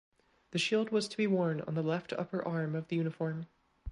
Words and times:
The 0.49 0.57
shield 0.57 0.89
was 0.89 1.07
to 1.09 1.15
be 1.15 1.27
worn 1.27 1.61
on 1.61 1.75
the 1.75 1.83
left 1.83 2.11
upper 2.13 2.43
arm 2.43 2.75
of 2.75 2.87
the 2.87 2.95
uniform. 2.95 3.45